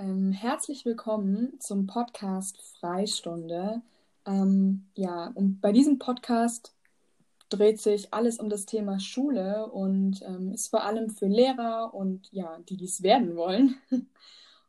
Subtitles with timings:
[0.00, 3.82] Ähm, herzlich willkommen zum Podcast Freistunde.
[4.24, 6.74] Ähm, ja, und bei diesem Podcast
[7.50, 12.32] dreht sich alles um das Thema Schule und ähm, ist vor allem für Lehrer und
[12.32, 13.76] ja, die dies werden wollen.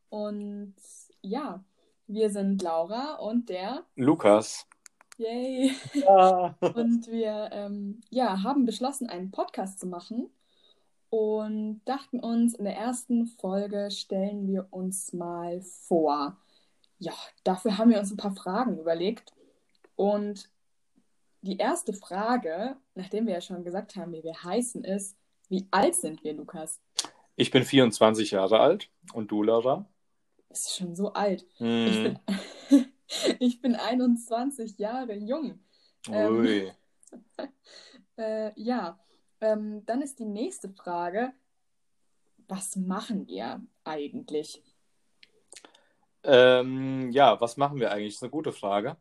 [0.09, 0.75] Und
[1.21, 1.63] ja,
[2.07, 4.67] wir sind Laura und der Lukas.
[5.15, 5.73] Yay!
[5.93, 6.57] Ja.
[6.59, 10.29] Und wir ähm, ja, haben beschlossen, einen Podcast zu machen
[11.11, 16.37] und dachten uns, in der ersten Folge stellen wir uns mal vor.
[16.99, 17.11] Ja,
[17.43, 19.33] dafür haben wir uns ein paar Fragen überlegt.
[19.97, 20.49] Und
[21.41, 25.17] die erste Frage, nachdem wir ja schon gesagt haben, wie wir heißen, ist,
[25.49, 26.79] wie alt sind wir, Lukas?
[27.35, 29.85] Ich bin 24 Jahre alt und du, Laura?
[30.47, 31.45] Das ist schon so alt.
[31.59, 32.15] Mm.
[32.63, 32.93] Ich, bin,
[33.39, 35.59] ich bin 21 Jahre jung.
[36.07, 36.71] Ui.
[36.71, 36.71] Ähm,
[38.17, 38.97] äh, ja,
[39.41, 41.33] ähm, dann ist die nächste Frage,
[42.47, 44.61] was machen wir eigentlich?
[46.23, 48.13] Ähm, ja, was machen wir eigentlich?
[48.13, 48.97] Das ist eine gute Frage.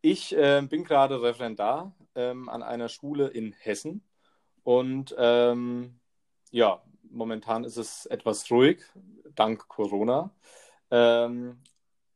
[0.00, 4.02] Ich äh, bin gerade Referendar ähm, an einer Schule in Hessen
[4.62, 5.98] und ähm,
[6.50, 8.82] ja, momentan ist es etwas ruhig,
[9.34, 10.30] dank Corona.
[10.90, 11.60] Ähm,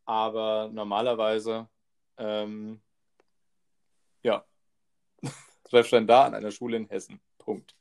[0.04, 1.68] aber normalerweise,
[2.16, 2.80] ähm,
[4.22, 4.44] ja,
[5.72, 7.20] Referendar an einer Schule in Hessen.
[7.48, 7.74] Punkt.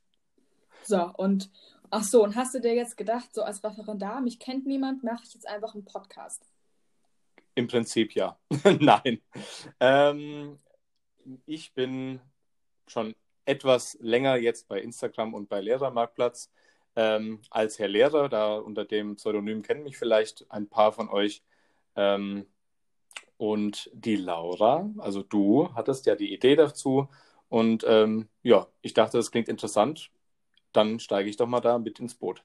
[0.84, 1.50] So, und
[1.90, 5.24] ach so, und hast du dir jetzt gedacht, so als Referendar, mich kennt niemand, mache
[5.26, 6.42] ich jetzt einfach einen Podcast?
[7.54, 8.40] Im Prinzip ja.
[8.80, 9.22] Nein.
[9.82, 10.58] Ähm,
[11.46, 12.22] ich bin
[12.88, 16.50] schon etwas länger jetzt bei Instagram und bei Lehrermarktplatz
[16.96, 18.30] ähm, als Herr Lehrer.
[18.30, 21.44] Da unter dem Pseudonym kennen mich vielleicht ein paar von euch.
[21.98, 22.46] Ähm,
[23.36, 27.10] und die Laura, also du, hattest ja die Idee dazu.
[27.50, 30.12] Und ähm, ja, ich dachte, das klingt interessant.
[30.74, 32.44] Dann steige ich doch mal da mit ins Boot.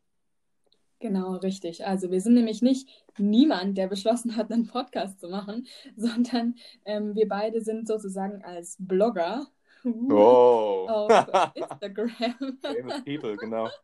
[1.02, 1.84] Genau, richtig.
[1.84, 7.16] Also wir sind nämlich nicht niemand, der beschlossen hat, einen Podcast zu machen, sondern ähm,
[7.16, 9.48] wir beide sind sozusagen als Blogger
[9.84, 10.86] oh.
[10.88, 11.10] auf
[11.54, 12.58] Instagram.
[12.62, 13.68] Famous people, genau.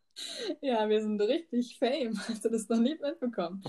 [0.61, 2.19] Ja, wir sind richtig fame.
[2.29, 3.63] Hast du das noch nicht mitbekommen?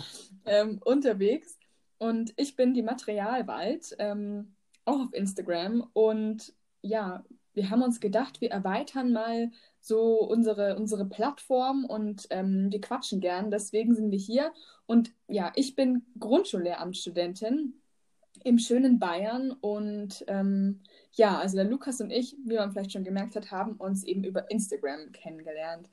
[0.46, 1.60] Ähm, unterwegs.
[2.00, 4.56] Und ich bin die Materialwald, ähm,
[4.86, 5.88] auch auf Instagram.
[5.94, 7.24] Und ja,
[7.60, 13.20] wir haben uns gedacht, wir erweitern mal so unsere, unsere Plattform und ähm, wir quatschen
[13.20, 13.52] gern.
[13.52, 14.54] Deswegen sind wir hier.
[14.86, 17.74] Und ja, ich bin Grundschullehramtsstudentin
[18.46, 23.04] im schönen Bayern und ähm, ja, also der Lukas und ich, wie man vielleicht schon
[23.04, 25.90] gemerkt hat, haben uns eben über Instagram kennengelernt.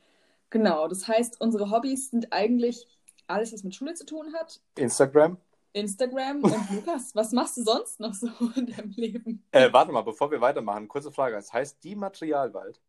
[0.50, 2.86] Genau, das heißt, unsere Hobbys sind eigentlich
[3.26, 4.60] alles, was mit Schule zu tun hat.
[4.76, 5.36] Instagram.
[5.76, 9.44] Instagram und Lukas, was machst du sonst noch so in deinem Leben?
[9.50, 11.36] Äh, warte mal, bevor wir weitermachen, kurze Frage.
[11.36, 12.80] Es heißt die Materialwald.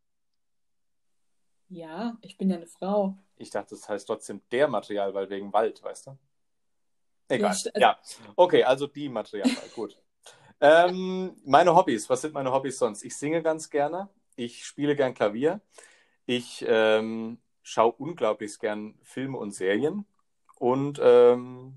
[1.69, 3.17] Ja, ich bin ja eine Frau.
[3.35, 6.17] Ich dachte, das heißt trotzdem der Materialwald wegen Wald, weißt du?
[7.27, 7.57] Egal.
[7.75, 7.99] Ja, ja.
[8.37, 10.01] okay, also die Materialwald, gut.
[10.61, 13.03] ähm, meine Hobbys, was sind meine Hobbys sonst?
[13.03, 15.59] Ich singe ganz gerne, ich spiele gern Klavier,
[16.25, 20.05] ich ähm, schaue unglaublich gern Filme und Serien
[20.55, 21.75] und ähm,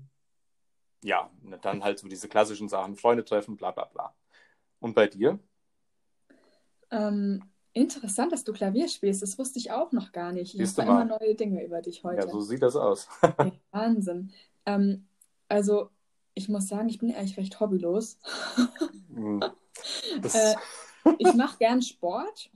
[1.03, 1.29] ja,
[1.61, 4.13] dann halt so diese klassischen Sachen, Freunde treffen, bla bla bla.
[4.79, 5.39] Und bei dir?
[6.91, 9.21] Ähm, interessant, dass du Klavier spielst.
[9.21, 10.59] Das wusste ich auch noch gar nicht.
[10.59, 12.25] Ich habe immer neue Dinge über dich heute.
[12.25, 13.07] Ja, so sieht das aus.
[13.21, 14.31] okay, Wahnsinn.
[14.65, 15.07] Ähm,
[15.47, 15.89] also,
[16.33, 18.19] ich muss sagen, ich bin eigentlich recht hobbylos.
[19.13, 19.41] Hm.
[20.33, 20.55] äh,
[21.17, 22.49] ich mache gern Sport,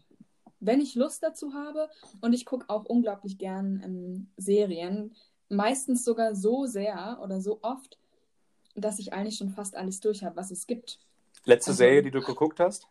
[0.60, 1.90] wenn ich Lust dazu habe.
[2.22, 5.16] Und ich gucke auch unglaublich gern ähm, Serien.
[5.50, 8.00] Meistens sogar so sehr oder so oft,
[8.76, 11.00] dass ich eigentlich schon fast alles durch habe, was es gibt.
[11.46, 12.88] Letzte also, Serie, die du geguckt hast?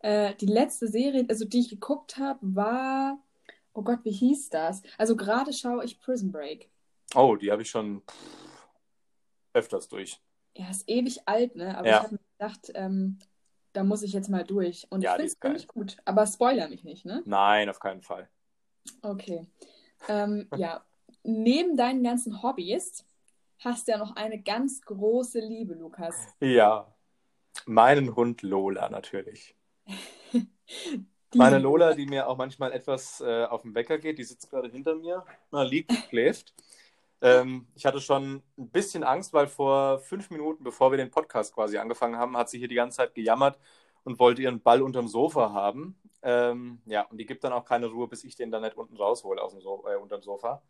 [0.00, 3.18] Äh, die letzte Serie, also die ich geguckt habe, war.
[3.72, 4.82] Oh Gott, wie hieß das?
[4.96, 6.68] Also gerade schaue ich Prison Break.
[7.14, 8.02] Oh, die habe ich schon
[9.52, 10.20] öfters durch.
[10.56, 11.76] Ja, ist ewig alt, ne?
[11.76, 11.98] Aber ja.
[11.98, 13.18] ich habe mir gedacht, ähm,
[13.72, 14.86] da muss ich jetzt mal durch.
[14.90, 15.96] Und ja, ich finde es ziemlich gut.
[16.04, 17.22] Aber spoiler mich nicht, ne?
[17.26, 18.28] Nein, auf keinen Fall.
[19.02, 19.46] Okay.
[20.08, 20.84] Ähm, ja,
[21.22, 23.04] neben deinen ganzen Hobbys
[23.58, 26.14] hast du ja noch eine ganz große Liebe, Lukas.
[26.40, 26.94] Ja,
[27.66, 29.56] meinen Hund Lola natürlich.
[31.34, 34.68] Meine Lola, die mir auch manchmal etwas äh, auf den Wecker geht, die sitzt gerade
[34.68, 36.54] hinter mir, na, liegt, schläft.
[37.20, 41.54] Ähm, ich hatte schon ein bisschen Angst, weil vor fünf Minuten, bevor wir den Podcast
[41.54, 43.58] quasi angefangen haben, hat sie hier die ganze Zeit gejammert
[44.04, 45.98] und wollte ihren Ball unterm Sofa haben.
[46.22, 48.96] Ähm, ja, und die gibt dann auch keine Ruhe, bis ich den dann nicht unten
[48.96, 50.62] raushole aus dem so äh, unterm Sofa.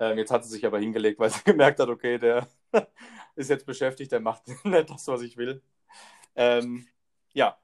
[0.00, 2.48] Ähm, jetzt hat sie sich aber hingelegt, weil sie gemerkt hat, okay, der
[3.36, 5.62] ist jetzt beschäftigt, der macht nicht das, was ich will.
[6.34, 6.86] Ähm,
[7.34, 7.58] ja,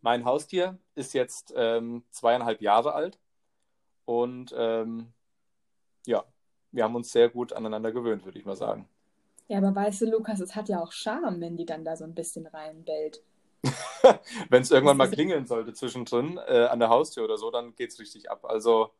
[0.00, 3.18] mein Haustier ist jetzt ähm, zweieinhalb Jahre alt
[4.06, 5.12] und ähm,
[6.06, 6.24] ja,
[6.72, 8.88] wir haben uns sehr gut aneinander gewöhnt, würde ich mal sagen.
[9.48, 12.04] Ja, aber weißt du, Lukas, es hat ja auch Charme, wenn die dann da so
[12.04, 13.22] ein bisschen reinbellt.
[14.48, 17.90] wenn es irgendwann mal klingeln sollte zwischendrin äh, an der Haustür oder so, dann geht
[17.90, 18.44] es richtig ab.
[18.44, 18.92] Also.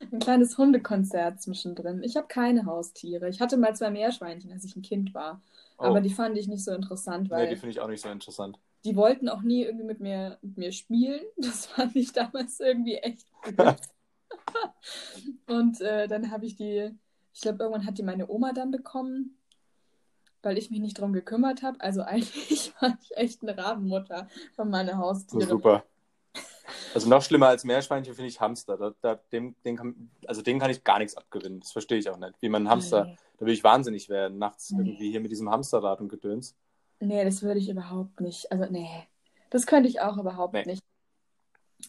[0.00, 2.02] Ein kleines Hundekonzert zwischendrin.
[2.02, 3.28] Ich habe keine Haustiere.
[3.28, 5.40] Ich hatte mal zwei Meerschweinchen, als ich ein Kind war.
[5.78, 5.84] Oh.
[5.84, 7.44] Aber die fand ich nicht so interessant, weil.
[7.44, 8.58] Nee, die finde ich auch nicht so interessant.
[8.84, 11.20] Die wollten auch nie irgendwie mit mir, mit mir spielen.
[11.36, 13.56] Das fand ich damals irgendwie echt gut.
[15.46, 16.90] Und äh, dann habe ich die,
[17.32, 19.38] ich glaube, irgendwann hat die meine Oma dann bekommen,
[20.42, 21.80] weil ich mich nicht darum gekümmert habe.
[21.80, 25.46] Also eigentlich war ich echt eine Rabenmutter von meiner Haustiere.
[25.46, 25.84] super.
[26.92, 28.76] Also noch schlimmer als Meerschweinchen finde ich Hamster.
[28.76, 31.60] Da, da, dem, den kann, also den kann ich gar nichts abgewinnen.
[31.60, 32.34] Das verstehe ich auch nicht.
[32.40, 33.16] Wie man Hamster, nee.
[33.38, 34.80] da will ich wahnsinnig werden, nachts nee.
[34.80, 36.56] irgendwie hier mit diesem Hamsterrad und Gedöns.
[37.00, 38.50] Nee, das würde ich überhaupt nicht.
[38.50, 38.88] Also nee,
[39.50, 40.64] das könnte ich auch überhaupt nee.
[40.66, 40.82] nicht.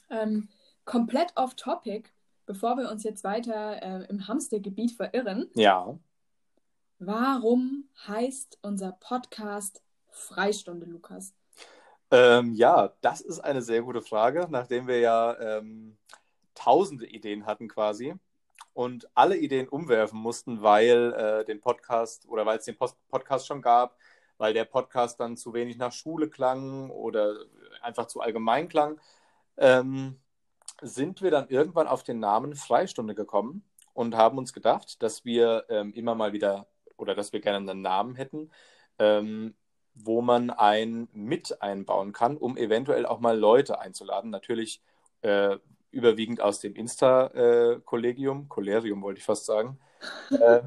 [0.10, 0.50] Ähm,
[0.84, 2.10] komplett off topic,
[2.46, 5.50] bevor wir uns jetzt weiter äh, im Hamstergebiet verirren.
[5.56, 5.98] Ja.
[7.00, 11.34] Warum heißt unser Podcast Freistunde, Lukas?
[12.18, 15.98] Ähm, ja, das ist eine sehr gute Frage, nachdem wir ja ähm,
[16.54, 18.16] tausende Ideen hatten quasi
[18.74, 23.48] und alle Ideen umwerfen mussten, weil äh, den Podcast oder weil es den Post Podcast
[23.48, 23.98] schon gab,
[24.38, 27.36] weil der Podcast dann zu wenig nach Schule klang oder
[27.82, 28.98] einfach zu allgemein klang,
[29.58, 30.18] ähm,
[30.82, 35.66] sind wir dann irgendwann auf den Namen Freistunde gekommen und haben uns gedacht, dass wir
[35.68, 38.52] ähm, immer mal wieder oder dass wir gerne einen Namen hätten,
[39.00, 39.54] ähm,
[39.96, 44.30] wo man ein mit einbauen kann, um eventuell auch mal Leute einzuladen.
[44.30, 44.82] Natürlich
[45.22, 45.58] äh,
[45.92, 49.80] überwiegend aus dem Insta-Kollegium, Kollegium wollte ich fast sagen,
[50.30, 50.62] äh,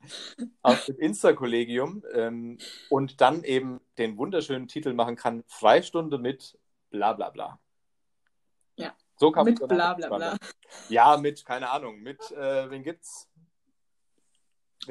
[0.62, 2.58] aus dem Insta-Kollegium ähm,
[2.90, 6.58] und dann eben den wunderschönen Titel machen kann, Freistunde mit
[6.90, 7.58] bla bla bla.
[8.76, 8.94] Ja.
[9.16, 10.36] So kann mit bla bla bla.
[10.90, 13.30] Ja, mit, keine Ahnung, mit, äh, wen gibt's?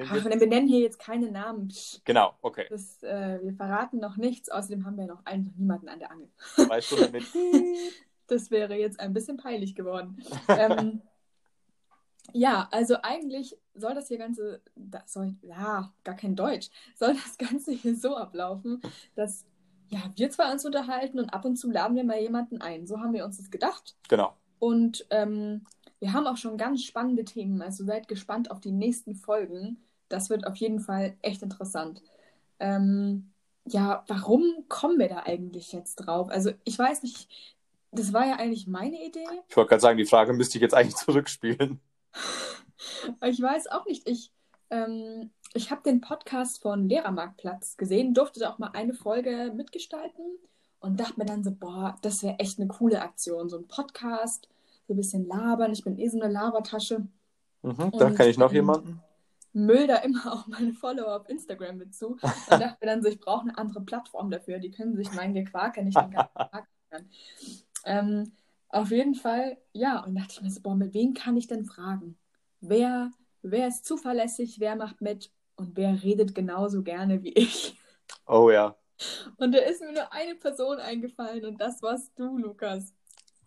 [0.02, 1.72] Ach, wir nennen hier jetzt keine Namen.
[2.04, 2.66] Genau, okay.
[2.70, 6.30] Das, äh, wir verraten noch nichts, außerdem haben wir noch eigentlich niemanden an der Angel.
[6.58, 7.24] Weißt du damit?
[8.28, 10.24] das wäre jetzt ein bisschen peinlich geworden.
[10.48, 11.02] ähm,
[12.34, 17.38] ja, also eigentlich soll das hier Ganze, das soll, ja, gar kein Deutsch, soll das
[17.38, 18.82] Ganze hier so ablaufen,
[19.16, 19.46] dass
[19.90, 22.88] ja, wir zwei uns unterhalten und ab und zu laden wir mal jemanden ein.
[22.88, 23.96] So haben wir uns das gedacht.
[24.10, 24.36] Genau.
[24.58, 25.66] Und ähm,
[26.04, 29.78] wir haben auch schon ganz spannende Themen, also seid gespannt auf die nächsten Folgen.
[30.10, 32.02] Das wird auf jeden Fall echt interessant.
[32.60, 33.32] Ähm,
[33.66, 36.28] ja, warum kommen wir da eigentlich jetzt drauf?
[36.30, 37.30] Also ich weiß nicht,
[37.92, 39.24] das war ja eigentlich meine Idee.
[39.48, 41.80] Ich wollte gerade sagen, die Frage müsste ich jetzt eigentlich zurückspielen.
[43.22, 44.06] ich weiß auch nicht.
[44.06, 44.30] Ich,
[44.72, 50.26] ähm, ich habe den Podcast von Lehrermarktplatz gesehen, durfte da auch mal eine Folge mitgestalten
[50.82, 53.48] und dachte mir dann so, boah, das wäre echt eine coole Aktion.
[53.48, 54.50] So ein Podcast
[54.88, 55.72] so ein bisschen labern.
[55.72, 57.08] Ich bin eh so eine Labertasche.
[57.62, 59.02] Mhm, da kenne ich noch ähm, jemanden.
[59.54, 62.12] Müll da immer auch meine Follower auf Instagram mit zu.
[62.12, 64.60] Und dachte mir dann so, ich brauche eine andere Plattform dafür.
[64.60, 67.10] Die können sich mein Gequake nicht den ganzen Tag hören.
[67.86, 68.32] Ähm,
[68.70, 70.04] auf jeden Fall, ja.
[70.04, 72.18] Und dachte ich mir so, boah, mit wem kann ich denn fragen?
[72.60, 77.78] Wer, wer ist zuverlässig, wer macht mit und wer redet genauso gerne wie ich?
[78.26, 78.76] Oh ja.
[79.38, 82.94] Und da ist mir nur eine Person eingefallen und das warst du, Lukas.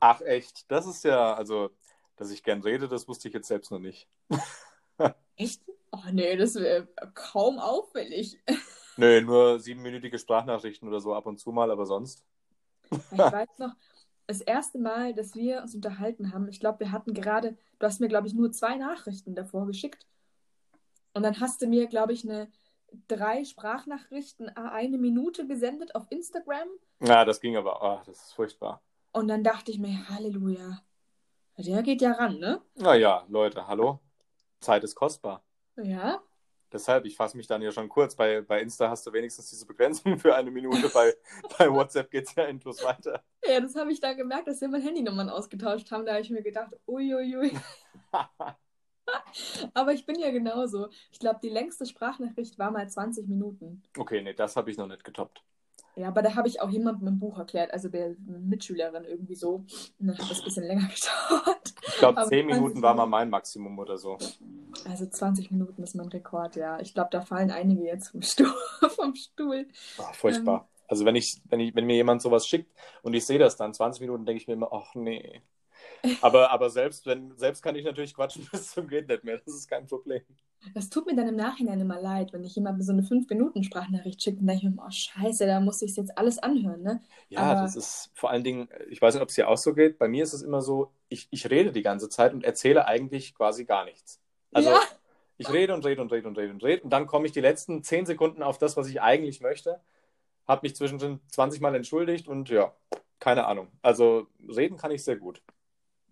[0.01, 1.71] Ach echt, das ist ja, also,
[2.17, 4.09] dass ich gern rede, das wusste ich jetzt selbst noch nicht.
[5.37, 5.63] echt?
[5.93, 8.39] Oh nee, das wäre kaum auffällig.
[8.97, 12.25] Nö, nur siebenminütige Sprachnachrichten oder so ab und zu mal, aber sonst.
[12.91, 13.75] ich weiß noch,
[14.27, 18.01] das erste Mal, dass wir uns unterhalten haben, ich glaube, wir hatten gerade, du hast
[18.01, 20.07] mir, glaube ich, nur zwei Nachrichten davor geschickt.
[21.15, 22.51] Und dann hast du mir, glaube ich, eine
[23.09, 26.69] drei Sprachnachrichten eine Minute gesendet auf Instagram.
[27.01, 28.83] Ja, das ging aber, oh, das ist furchtbar.
[29.17, 30.83] Und dann dachte ich mir, Halleluja.
[31.57, 32.61] Der geht ja ran, ne?
[32.75, 33.99] Naja, Leute, hallo.
[34.61, 35.43] Zeit ist kostbar.
[35.83, 36.23] Ja.
[36.71, 38.15] Deshalb, ich fasse mich dann ja schon kurz.
[38.15, 40.91] Bei, bei Insta hast du wenigstens diese Begrenzung für eine Minute.
[40.91, 41.15] bei,
[41.59, 43.25] bei WhatsApp geht es ja endlos weiter.
[43.43, 46.05] Ja, das habe ich da gemerkt, dass wir mal Handynummern ausgetauscht haben.
[46.05, 47.59] Da habe ich mir gedacht, uiuiui.
[49.73, 50.91] Aber ich bin ja genauso.
[51.11, 53.83] Ich glaube, die längste Sprachnachricht war mal 20 Minuten.
[53.97, 55.43] Okay, nee, das habe ich noch nicht getoppt.
[55.97, 59.65] Ja, aber da habe ich auch jemandem im Buch erklärt, also der Mitschülerin irgendwie so.
[59.99, 61.75] Und dann hat das ein bisschen länger gedauert.
[61.89, 64.19] Ich glaube, 10 Minuten war mal mein Maximum oder so.
[64.87, 66.79] Also 20 Minuten ist mein Rekord, ja.
[66.81, 68.53] Ich glaube, da fallen einige jetzt vom Stuhl.
[68.91, 69.67] vom Stuhl.
[69.99, 70.69] Oh, furchtbar.
[70.69, 72.71] Ähm, also wenn ich, wenn ich, wenn mir jemand sowas schickt
[73.03, 75.41] und ich sehe das dann, 20 Minuten, denke ich mir immer, ach nee.
[76.21, 79.39] Aber, aber selbst, wenn, selbst kann ich natürlich quatschen bis zum geht nicht mehr.
[79.45, 80.23] Das ist kein Problem.
[80.75, 84.41] Das tut mir dann im Nachhinein immer leid, wenn ich jemandem so eine 5-Minuten-Sprachnachricht schicke
[84.41, 87.03] und denke ich mir, oh scheiße, da muss ich es jetzt alles anhören, ne?
[87.29, 87.63] Ja, aber...
[87.63, 90.09] das ist vor allen Dingen, ich weiß nicht, ob es dir auch so geht, bei
[90.09, 93.65] mir ist es immer so, ich, ich rede die ganze Zeit und erzähle eigentlich quasi
[93.65, 94.21] gar nichts.
[94.53, 94.81] Also, ja.
[95.39, 97.41] Ich rede und rede und rede und rede und rede und dann komme ich die
[97.41, 99.81] letzten zehn Sekunden auf das, was ich eigentlich möchte.
[100.49, 102.73] Habe mich zwischendrin 20 Mal entschuldigt und ja,
[103.19, 103.69] keine Ahnung.
[103.83, 105.43] Also reden kann ich sehr gut.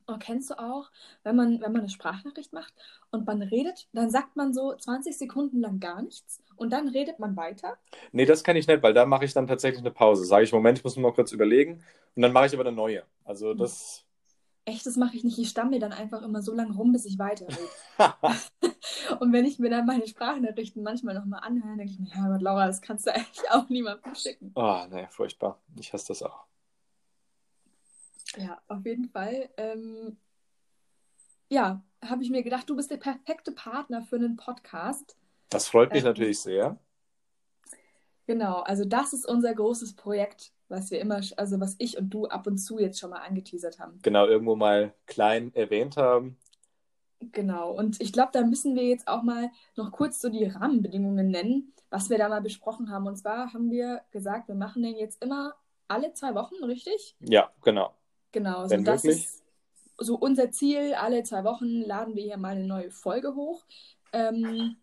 [0.07, 0.91] Und kennst du auch,
[1.23, 2.75] wenn man, wenn man eine Sprachnachricht macht
[3.11, 7.19] und man redet, dann sagt man so 20 Sekunden lang gar nichts und dann redet
[7.19, 7.79] man weiter?
[8.13, 10.25] Nee, das kenne ich nicht, weil da mache ich dann tatsächlich eine Pause.
[10.25, 11.83] Sage ich, Moment, ich muss nur mal kurz überlegen
[12.17, 13.03] und dann mache ich aber eine neue.
[13.25, 13.59] Also hm.
[13.59, 14.05] das.
[14.67, 15.39] Echt, das mache ich nicht.
[15.39, 17.59] Ich stammel dann einfach immer so lange rum, bis ich weiterrede.
[19.21, 22.43] und wenn ich mir dann meine Sprachnachrichten manchmal nochmal anhöre, denke ich mir, ja Gott,
[22.43, 24.53] Laura, das kannst du eigentlich auch niemandem schicken.
[24.55, 25.61] Oh, nee, furchtbar.
[25.79, 26.45] Ich hasse das auch.
[28.37, 29.49] Ja, auf jeden Fall.
[29.57, 30.17] Ähm,
[31.49, 35.17] ja, habe ich mir gedacht, du bist der perfekte Partner für einen Podcast.
[35.51, 36.79] Das freut mich ähm, natürlich sehr.
[38.27, 42.27] Genau, also das ist unser großes Projekt, was wir immer, also was ich und du
[42.27, 43.99] ab und zu jetzt schon mal angeteasert haben.
[44.03, 46.39] Genau, irgendwo mal klein erwähnt haben.
[47.33, 51.29] Genau, und ich glaube, da müssen wir jetzt auch mal noch kurz so die Rahmenbedingungen
[51.31, 53.07] nennen, was wir da mal besprochen haben.
[53.07, 55.55] Und zwar haben wir gesagt, wir machen den jetzt immer
[55.89, 57.17] alle zwei Wochen, richtig?
[57.21, 57.95] Ja, genau.
[58.35, 59.45] Genau, so das ist
[59.97, 60.95] so unser Ziel.
[60.95, 63.65] Alle zwei Wochen laden wir hier mal eine neue Folge hoch
[64.13, 64.77] ähm,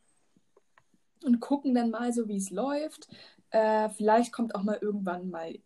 [1.25, 3.09] und gucken dann mal so, wie es läuft.
[3.49, 5.59] Äh, vielleicht kommt auch mal irgendwann mal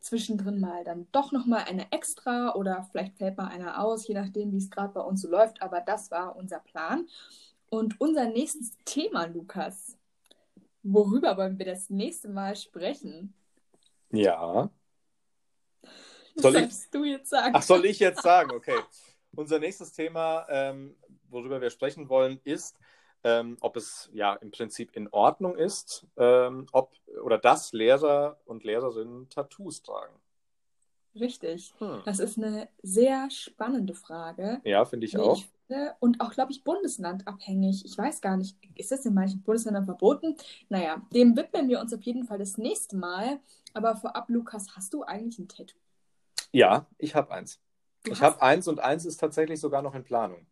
[0.00, 4.14] zwischendrin mal dann doch noch mal eine extra oder vielleicht fällt mal einer aus, je
[4.14, 5.62] nachdem, wie es gerade bei uns so läuft.
[5.62, 7.06] Aber das war unser Plan.
[7.70, 9.96] Und unser nächstes Thema, Lukas,
[10.82, 13.32] worüber wollen wir das nächste Mal sprechen?
[14.10, 14.70] Ja.
[16.36, 16.90] Soll ich?
[16.90, 17.54] du jetzt sagen?
[17.54, 18.52] Ach, soll ich jetzt sagen?
[18.52, 18.78] Okay.
[19.34, 20.96] Unser nächstes Thema, ähm,
[21.28, 22.78] worüber wir sprechen wollen, ist,
[23.22, 28.64] ähm, ob es ja im Prinzip in Ordnung ist, ähm, ob oder dass Lehrer und
[28.64, 30.14] Lehrerinnen Tattoos tragen.
[31.14, 31.74] Richtig.
[31.78, 32.02] Hm.
[32.04, 34.60] Das ist eine sehr spannende Frage.
[34.64, 35.38] Ja, finde ich auch.
[35.38, 37.84] Ich finde, und auch, glaube ich, bundeslandabhängig.
[37.84, 40.36] Ich weiß gar nicht, ist das in manchen Bundesländern verboten?
[40.68, 43.40] Naja, dem widmen wir uns auf jeden Fall das nächste Mal.
[43.74, 45.76] Aber vorab, Lukas, hast du eigentlich ein Tattoo?
[46.52, 47.60] Ja, ich habe eins.
[48.02, 50.46] Du ich habe eins und eins ist tatsächlich sogar noch in Planung.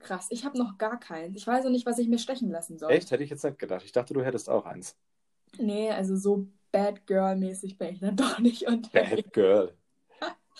[0.00, 1.36] Krass, ich habe noch gar keins.
[1.36, 2.90] Ich weiß auch nicht, was ich mir stechen lassen soll.
[2.92, 3.10] Echt?
[3.10, 3.84] Hätte ich jetzt nicht gedacht.
[3.84, 4.96] Ich dachte, du hättest auch eins.
[5.58, 9.22] Nee, also so Bad Girl-mäßig bin ich dann doch nicht unterwegs.
[9.22, 9.74] Bad Girl.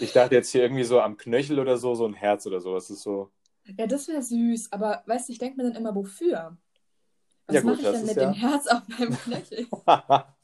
[0.01, 2.75] Ich dachte jetzt hier irgendwie so am Knöchel oder so, so ein Herz oder so.
[2.75, 3.31] Das ist so.
[3.77, 6.57] Ja, das wäre süß, aber weißt du, ich denke mir dann immer, wofür?
[7.47, 8.31] Was ja, mache ich denn mit ja...
[8.31, 9.67] dem Herz auf meinem Knöchel?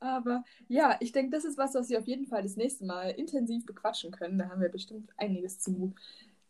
[0.00, 3.10] Aber ja, ich denke, das ist was, was wir auf jeden Fall das nächste Mal
[3.10, 4.38] intensiv bequatschen können.
[4.38, 5.94] Da haben wir bestimmt einiges zu,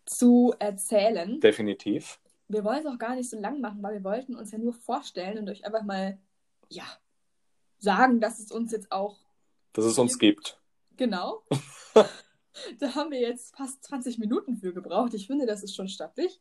[0.06, 1.40] zu erzählen.
[1.40, 2.18] Definitiv.
[2.48, 4.74] Wir wollen es auch gar nicht so lang machen, weil wir wollten uns ja nur
[4.74, 6.18] vorstellen und euch einfach mal,
[6.68, 6.84] ja,
[7.78, 9.16] sagen, dass es uns jetzt auch.
[9.72, 10.58] Dass es uns gibt.
[10.96, 11.42] Genau.
[12.78, 15.14] da haben wir jetzt fast 20 Minuten für gebraucht.
[15.14, 16.40] Ich finde, das ist schon stattlich.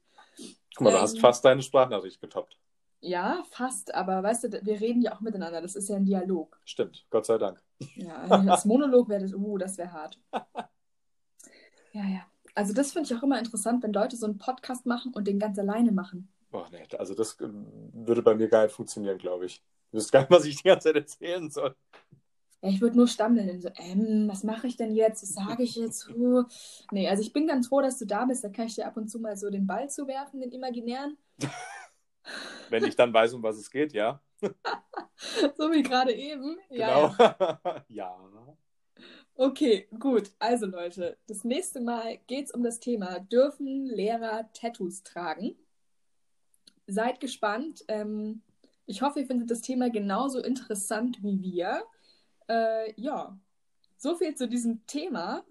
[0.75, 2.57] Guck mal, ähm, du hast ähm, fast deine Sprachnachricht getoppt.
[3.05, 5.61] Ja, fast, aber weißt du, wir reden ja auch miteinander.
[5.61, 6.57] Das ist ja ein Dialog.
[6.63, 7.61] Stimmt, Gott sei Dank.
[7.95, 10.19] Ja, das Monolog wäre das, uh, das wäre hart.
[11.95, 12.25] Ja, ja.
[12.55, 15.37] Also das finde ich auch immer interessant, wenn Leute so einen Podcast machen und den
[15.37, 16.27] ganz alleine machen.
[16.51, 17.47] Oh nee, also das äh,
[17.93, 19.61] würde bei mir gar nicht funktionieren, glaube ich.
[19.91, 21.75] Ich wüsste gar nicht, was ich die ganze Zeit erzählen soll.
[22.63, 23.61] Ja, ich würde nur stammeln.
[23.61, 25.21] So, ähm, was mache ich denn jetzt?
[25.21, 26.09] Was sage ich jetzt?
[26.15, 26.45] Uh.
[26.91, 28.43] Nee, also ich bin ganz froh, dass du da bist.
[28.43, 31.15] Da kann ich dir ab und zu mal so den Ball zuwerfen, den imaginären.
[32.69, 34.21] Wenn ich dann weiß, um was es geht, ja.
[35.57, 36.57] so wie gerade eben.
[36.69, 37.13] Genau.
[37.17, 37.85] Ja.
[37.87, 38.17] ja.
[39.35, 40.31] Okay, gut.
[40.39, 45.55] Also Leute, das nächste Mal geht es um das Thema, dürfen Lehrer Tattoos tragen?
[46.85, 47.83] Seid gespannt.
[47.87, 48.43] Ähm,
[48.85, 51.83] ich hoffe, ihr findet das Thema genauso interessant wie wir.
[52.47, 53.37] Äh, ja,
[53.97, 55.43] so viel zu diesem Thema.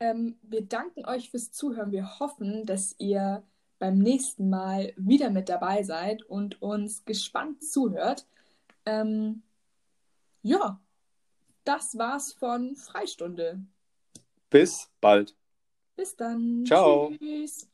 [0.00, 1.92] Ähm, wir danken euch fürs Zuhören.
[1.92, 3.42] Wir hoffen, dass ihr
[3.84, 8.26] beim nächsten Mal wieder mit dabei seid und uns gespannt zuhört.
[8.86, 9.42] Ähm,
[10.40, 10.80] ja,
[11.64, 13.62] das war's von Freistunde.
[14.48, 15.36] Bis bald.
[15.96, 16.64] Bis dann.
[16.64, 17.12] Ciao.
[17.18, 17.68] Tschüss.